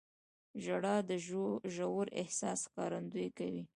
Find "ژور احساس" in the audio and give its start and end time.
1.75-2.59